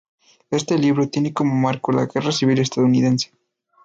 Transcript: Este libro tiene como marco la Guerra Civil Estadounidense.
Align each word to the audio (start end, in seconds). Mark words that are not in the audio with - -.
Este 0.49 0.79
libro 0.79 1.07
tiene 1.09 1.31
como 1.31 1.53
marco 1.53 1.91
la 1.91 2.07
Guerra 2.07 2.31
Civil 2.31 2.57
Estadounidense. 2.57 3.31